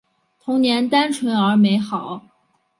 [0.39, 2.23] 童年单纯而美好